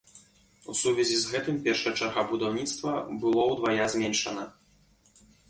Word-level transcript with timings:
У 0.71 0.73
сувязі 0.79 1.17
з 1.23 1.33
гэтым 1.33 1.59
першая 1.67 1.93
чарга 1.99 2.23
будаўніцтва 2.31 2.95
было 3.27 3.45
ўдвая 3.51 3.83
зменшана. 3.97 4.43